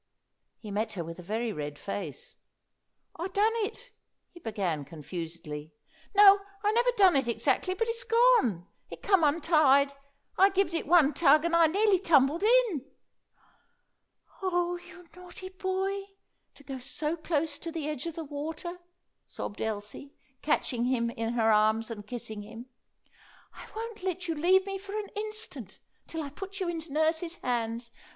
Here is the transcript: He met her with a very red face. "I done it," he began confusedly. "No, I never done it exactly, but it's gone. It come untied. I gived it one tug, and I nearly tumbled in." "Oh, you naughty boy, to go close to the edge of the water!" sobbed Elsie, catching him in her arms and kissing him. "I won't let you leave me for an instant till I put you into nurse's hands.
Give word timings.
He 0.57 0.71
met 0.71 0.93
her 0.93 1.03
with 1.03 1.19
a 1.19 1.21
very 1.21 1.53
red 1.53 1.77
face. 1.77 2.35
"I 3.17 3.27
done 3.27 3.53
it," 3.57 3.91
he 4.31 4.39
began 4.39 4.83
confusedly. 4.83 5.73
"No, 6.15 6.39
I 6.63 6.71
never 6.71 6.89
done 6.97 7.15
it 7.15 7.27
exactly, 7.27 7.75
but 7.75 7.87
it's 7.87 8.03
gone. 8.03 8.65
It 8.89 9.03
come 9.03 9.23
untied. 9.23 9.93
I 10.39 10.49
gived 10.49 10.73
it 10.73 10.87
one 10.87 11.13
tug, 11.13 11.45
and 11.45 11.55
I 11.55 11.67
nearly 11.67 11.99
tumbled 11.99 12.41
in." 12.41 12.83
"Oh, 14.41 14.77
you 14.87 15.07
naughty 15.15 15.49
boy, 15.49 16.05
to 16.55 16.63
go 16.63 16.79
close 17.23 17.59
to 17.59 17.71
the 17.71 17.87
edge 17.87 18.07
of 18.07 18.15
the 18.15 18.23
water!" 18.25 18.79
sobbed 19.27 19.61
Elsie, 19.61 20.15
catching 20.41 20.85
him 20.85 21.11
in 21.11 21.33
her 21.33 21.51
arms 21.51 21.91
and 21.91 22.07
kissing 22.07 22.41
him. 22.41 22.65
"I 23.53 23.69
won't 23.75 24.01
let 24.01 24.27
you 24.27 24.33
leave 24.33 24.65
me 24.65 24.79
for 24.79 24.97
an 24.97 25.09
instant 25.15 25.77
till 26.07 26.23
I 26.23 26.29
put 26.31 26.59
you 26.59 26.67
into 26.67 26.91
nurse's 26.91 27.35
hands. 27.35 27.91